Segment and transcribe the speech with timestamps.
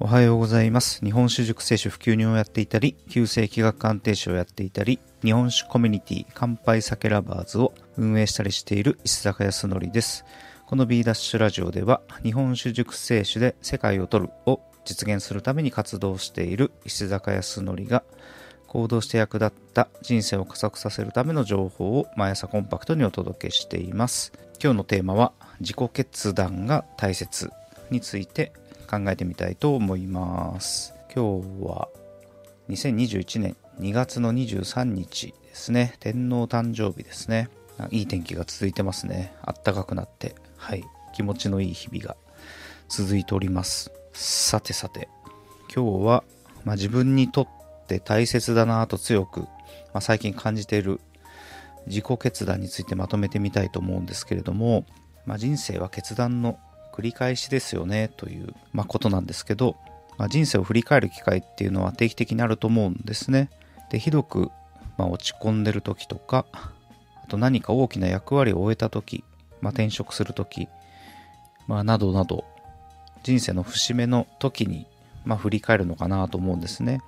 [0.00, 1.04] おはようございます。
[1.04, 10.24] 日本酒熟成酒普及人をやっていたり、旧世気学鑑定士をやっていたり、日本酒コミュニティ乾杯酒ラバーズを運営したりしている石坂康則です。
[10.66, 18.02] この B ダッシュラジオでは、日本酒熟成酒で世界を取るを実現するために活動している石坂康則が、
[18.66, 24.32] 行動して役立った人生を加速させるための情報を毎朝コンパクトにお届けしています。
[24.60, 25.30] 今日のテーマは、
[25.60, 27.52] 自己決断が大切
[27.90, 28.52] について
[28.98, 30.94] 考えてみたいと思います。
[31.14, 31.88] 今日は
[32.68, 35.96] 2021年2月の23日ですね。
[35.98, 37.48] 天皇誕生日ですね。
[37.90, 39.34] いい天気が続いてますね。
[39.42, 40.84] あったかくなって、はい。
[41.12, 42.16] 気持ちのいい日々が
[42.88, 43.90] 続いております。
[44.12, 45.08] さてさて、
[45.74, 46.24] 今日は、
[46.64, 47.48] まあ、自分にとっ
[47.88, 49.48] て大切だなと強く、ま
[49.94, 51.00] あ、最近感じている
[51.86, 54.86] 自己決断についてまとめてみたいと思うんですけれども、
[55.26, 56.58] まあ、人生は決断の
[56.94, 59.74] 繰り返しですよねという、まあ、ことなんですけど、
[60.16, 63.50] まあ、人生を振り返る機会っていうのは定期的にあると思うんですね。
[63.90, 64.52] でひどく、
[64.96, 69.24] まあ、落ち込んでる時とかあと何か大きな役割を終えた時、
[69.60, 70.68] まあ、転職する時、
[71.66, 72.44] まあ、などなど
[73.24, 74.86] 人生の節目の時に、
[75.24, 77.00] まあ、振り返るのかなと思うんですね。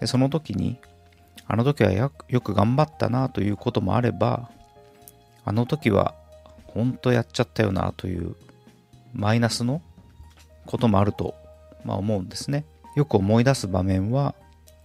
[0.00, 0.78] でその時に
[1.46, 4.48] あの時はよく頑張ったなということもあれば
[5.44, 6.14] あの時は
[6.66, 8.36] 本当やっちゃったよなという
[9.12, 9.82] マイナスの
[10.66, 11.34] こともあると、
[11.84, 12.64] まあ、思うんですね。
[12.96, 14.34] よく思い出す場面は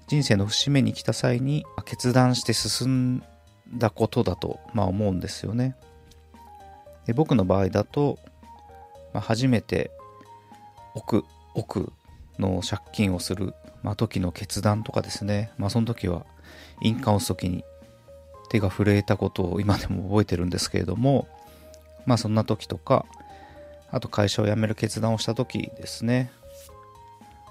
[0.07, 3.23] 人生の節目に来た際に決断して進ん
[3.75, 5.75] だことだと、まあ、思うんですよね。
[7.05, 8.19] で僕の場合だと、
[9.13, 9.91] まあ、初めて
[10.95, 11.91] 億億
[12.39, 16.25] の借金をする、まあ、時の決断とかですね、まあ、その時は
[16.81, 17.63] 印鑑を押す時に
[18.49, 21.27] 手が震えたことを今でも覚えてるんですけれども
[22.05, 23.05] まあそんな時とか
[23.93, 26.31] あと会社を辞める決断をした時ですね、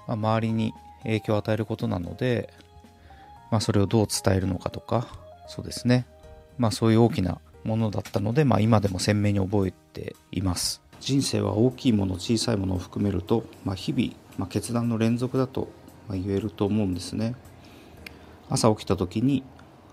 [0.07, 2.53] まあ、周りに影響を与えることなので、
[3.49, 5.07] まあ、それをどう伝えるのかとか
[5.47, 6.05] そうですね。
[6.57, 10.81] まあそういう大きなものだったので、まあ、今でも鮮明に覚えています。
[10.99, 15.69] 人生は大きいもの小さいものを含めると、まあ、日々、まあ、決断の連続だと
[16.09, 17.35] 言えると思うんですね。
[18.49, 19.43] 朝起きた時に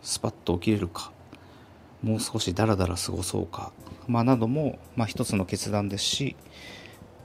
[0.03, 1.13] スパッと起きれるか
[2.03, 3.73] もう少しダラダラ過ごそうか、
[4.09, 6.37] まあ、なども、まあ、一つの決断ですし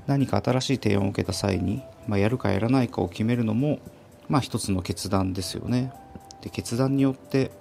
[0.07, 3.79] 何か新しい提案を受けた際に、まあ、やるかやらないかを決めるのも、
[4.29, 5.91] まあ、一つの決断ですよね。
[6.41, 7.51] で決断によって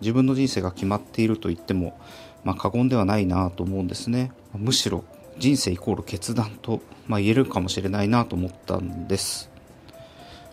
[0.00, 1.98] 自分の人生が決まっていると言っても、
[2.42, 4.32] まあ、過言ではないなと思うんですね。
[4.54, 5.04] むしろ
[5.38, 9.50] 人生イコール決断と、まあ、言えるかもしれないなと思ったんです。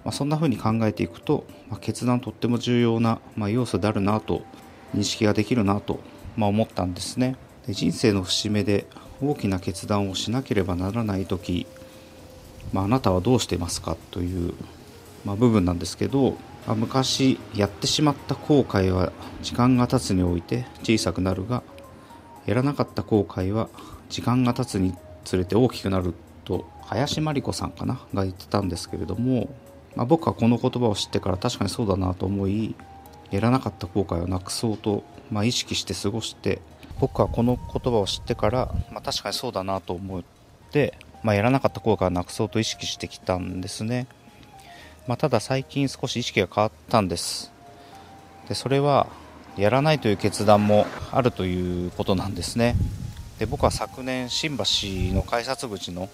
[0.03, 4.43] まあ、そんな風に考えていくと、まあ、決断とっても重要な、まあ、要素であるなと
[4.95, 5.99] 認識ができるなと、
[6.35, 7.35] まあ、思ったんですね。
[7.67, 8.87] で人生の節目で
[9.21, 11.67] 大きな決断をしなければならない時、
[12.73, 13.97] まあ、あなたはどうしてますか？
[14.11, 14.53] という、
[15.25, 21.63] まあ、部分なんですけど、まあ、昔やってしまった後悔は時間が経つにおいて小さくなるが
[22.45, 23.69] やらなかった後悔は
[24.09, 26.13] 時間が経つにつれて大きくなる
[26.45, 27.99] と林真理子さんかな？
[28.13, 29.53] が言ってたんですけれども
[29.93, 32.75] まあ、僕はこの言葉を知ってから確かにそうだなと思い
[33.31, 36.61] やらなかった後悔をなくそうと、まあ、意識して過ごして
[36.99, 40.23] 僕はこの言葉を知ってから、まあ、確かにそうだなと思っ
[40.71, 44.07] て、まあ、やらなかった後悔をなくそうと意識してきたんですね、
[45.07, 47.51] まあ、ただ最近少し意識が変わったんです。
[48.47, 49.07] でそれは
[49.57, 52.75] やらないという決断もあるということなんですね。
[53.39, 54.63] で僕は昨年新橋
[55.15, 56.09] の改札口の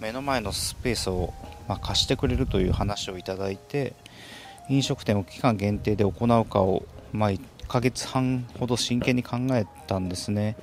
[0.00, 1.32] 目の前のスペースを
[1.68, 3.94] ま、貸してくれるという話をいただいて
[4.68, 10.56] 飲食店を期間限定で行うかを、まあ、1ヶ月半ほど真剣に考えたんですね。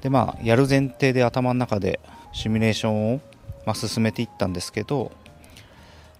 [0.00, 2.00] でまあやる前提で頭の中で
[2.32, 3.20] シミュレーションを、
[3.66, 5.12] まあ、進めていったんですけど、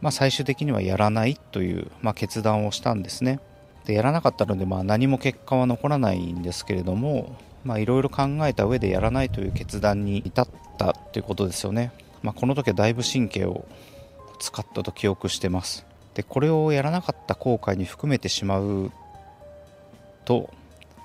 [0.01, 3.41] まあ、最終的にはやらないという、まあ、決断をしたんですね。
[3.85, 7.37] でやらなかったので、まあ、何も結果は残らないんですけれども
[7.77, 11.93] いろいろ考えた上でやらないという決断に至ったということですよね。
[12.23, 13.67] まあ、この時はだいぶ神経を
[14.41, 15.88] 使ったと記憶してます。
[16.19, 18.91] でこれをやらなかった後悔に含めてしまう
[20.25, 20.51] と、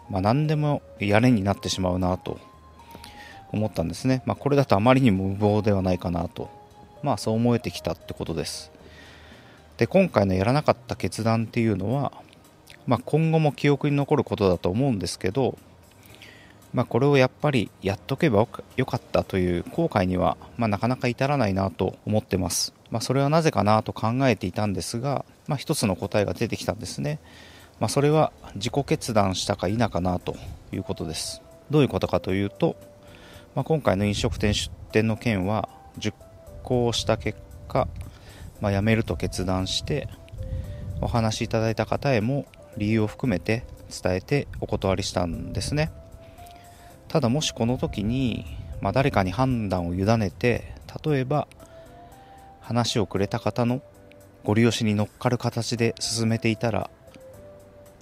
[0.10, 2.40] まあ、何でもやれになってしまうなと
[3.52, 6.50] 思ったんですね、まあ、これだとあまりにも無謀ではないかなと。
[7.04, 8.72] まあそう思えてきたってことです。
[9.78, 12.12] で今回のやらなかった決断っていうのは、
[12.88, 15.60] まあ、今後も記憶に残ることだと思うんですけど
[16.74, 22.74] まあ、これをやっぱりやっとけばよかったという後悔には、ま、なかなか至らないなと思ってます。
[22.94, 27.20] まあ、それはなぜかなと考えていたんですが、まあ、一つの答えが出てきたんですね。
[27.80, 30.36] まあ、それは自己決断したか否かなと
[30.72, 31.42] いうことです。
[31.72, 32.76] どういうことかというと、
[33.56, 36.16] まあ、今回の飲食店出店の件は熟
[36.62, 37.88] 考した結果、
[38.62, 40.08] まあ、辞めると決断して
[41.02, 42.46] お話しいただいた方へも
[42.78, 45.92] 理由を含めて伝えてお断りしたんですね
[47.08, 48.46] ただもしこの時に、
[48.82, 51.48] まあ、誰かに判断を委ねて例えば
[52.64, 53.82] 話をくれた方の
[54.44, 56.90] ご利用しに乗っかる形で進めていたら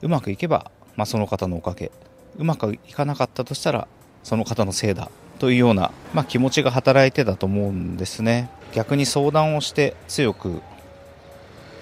[0.01, 1.91] うまくいけば、まあ、その方のおかげ
[2.37, 3.87] うまくいかなかったとしたら
[4.23, 8.49] その方のせいだというような、まあ、気持ちが働いてたと思うんですね。
[8.73, 10.61] 逆に相談をして強く、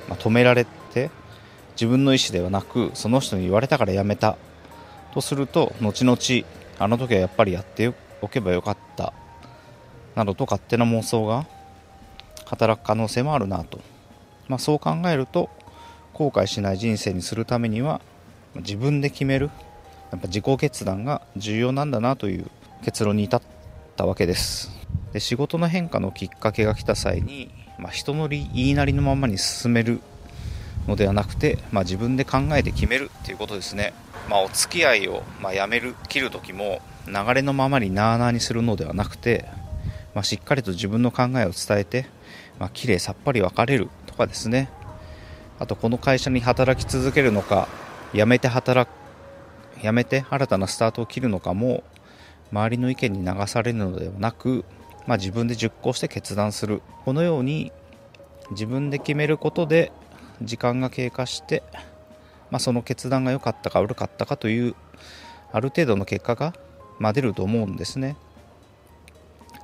[0.07, 1.11] まあ、止められて
[1.73, 4.37] 自分の意思ではなくその人に言われたからやめた
[5.13, 6.17] とすると後々
[6.79, 9.13] あの時はやっぱりやっておけばよかった
[10.15, 11.45] などと勝手な妄想が
[12.49, 13.79] 働く可能性もあるなと、
[14.47, 15.49] まあ、そう考えると
[16.13, 18.01] 後悔しない人生にするためには
[18.55, 19.51] 自分で決める
[20.11, 22.47] やっぱ自己決断が重要なんだなという
[22.83, 23.41] 結論に至っ
[23.95, 24.71] たわけです。
[25.13, 30.01] で仕事の変化のきっかけが来た際に、まあ、人の言いなりのままに進める
[30.87, 33.93] のではなくて、まあ、自分で考えて決めるっていうことですね、
[34.27, 39.45] まあ、お付き合いを、まやめる切る時も流れのままになあなあにするのではなくて、
[40.15, 42.07] ましっかりと自分の考えを伝えて、
[42.59, 44.69] まあ、綺麗さっぱり別れるとかですね。
[45.59, 47.67] あとこの会社に働き続けるのか
[48.13, 48.99] 辞めて働く
[49.81, 51.83] 辞めて新たなスタートを切るのかも
[52.51, 54.65] 周りの意見に流されるのではなく、
[55.07, 56.81] まあ、自分で熟考して決断する。
[57.05, 57.71] このように
[58.51, 59.91] 自分で決めることで
[60.41, 61.63] 時間が経過して、
[62.49, 64.75] まあ、その決断が良かったか悪かったかという
[65.51, 66.53] ある程度の結果が、
[66.97, 68.15] ま、出ると思うんですね。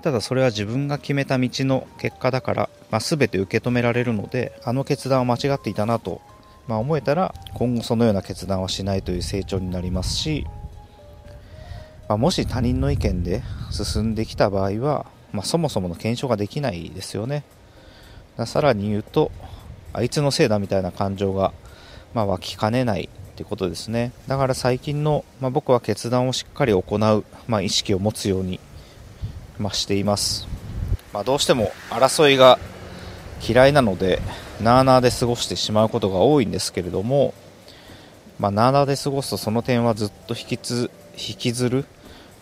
[0.05, 6.21] ただそれは自分が決めた道の結果だから、まあ、全て受け止められるのであの決断は間違っていたなと
[6.67, 10.45] まあ、思えたら今後そのような決断はしないという成長になりますし、
[12.07, 17.43] まあ、もし他人の意見で進んできた場合は、ま、そもそもの検証ができないですよね。
[18.45, 19.31] さらに言うと
[19.93, 21.53] あいつのせいだみたいな感情が、
[22.13, 24.11] まあ、湧きかねないってことですね。
[24.27, 28.59] だから最近の、ま、僕は決断をしっかり行う、ま、意識を持つように、
[29.57, 30.47] ま、しています、
[31.13, 32.59] まあ、どうしても争いが
[33.47, 34.21] 嫌いなので
[34.61, 37.33] なあなあで過ごしてしまうことが多いんですけれども、
[38.39, 41.85] まあ、なあなあで過ごすとその点はずっと引きつ引きずる、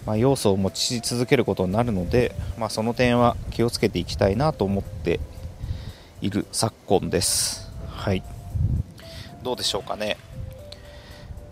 [0.05, 5.19] まあ、要素を持ち続けることになるので、まあ、その点は気をつけていきたいなと思って
[6.21, 7.71] いる昨今です。
[7.89, 8.23] はい、
[9.43, 10.17] どうでしょうかね、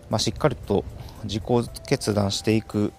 [0.09, 0.83] まあ、しっかりと
[1.23, 1.43] 自己
[1.87, 2.93] 決断していく、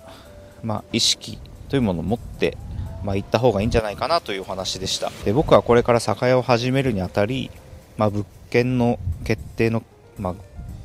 [0.62, 1.38] まあ、意識
[1.72, 2.58] というものを持って
[3.02, 5.10] まあ、行った方がいいんじゃないかなというお話でした。
[5.24, 7.50] で僕はこれから酒屋を始めるにあたり、
[7.96, 9.82] まあ、物件の決定の、
[10.18, 10.34] まあ、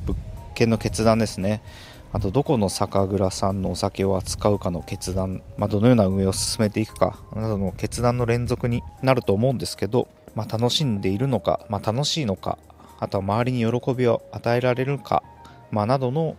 [0.04, 0.18] 物
[0.56, 1.62] 件の決断ですね。
[2.10, 12.58] あとどこの酒蔵さんのお酒を扱うかの決断、まあ、どのような運営を進めていくかなどの決断の連続になると思うんですけど、まあ、楽しんでいるのか、まあ、楽しいのか
[12.98, 15.22] あとは周りに喜びを与えられるか、
[15.70, 16.34] まあ、などの、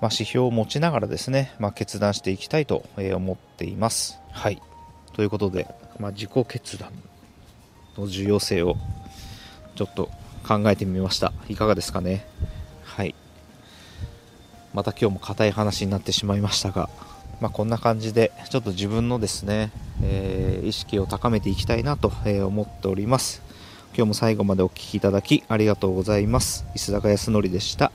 [0.00, 4.18] ま指標を持ちながらですね、ま決断していきたいと思っています。
[4.32, 4.60] はい。
[5.12, 5.66] ということで、
[5.98, 6.90] まあ、自己決断
[7.96, 8.76] の重要性を
[9.76, 10.10] ちょっと
[10.46, 11.32] 考えてみました。
[11.48, 12.26] いかがですかね？
[12.84, 13.14] はい。
[14.72, 16.90] また今日も硬い話になってしまいましたが、
[17.40, 19.70] まあ、こんな感じでちょっと自分のですね、
[20.02, 22.12] えー、意識を高めていきたいなと
[22.46, 23.42] 思っております。
[23.96, 26.66] 今日も最後までお聴きいただきありがとうございます。
[26.74, 27.92] 石坂康則でした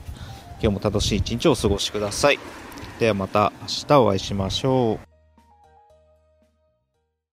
[0.62, 2.38] 今日も楽しい一日をお過ごしください。
[2.98, 5.09] ではまた明日お会いしましょう。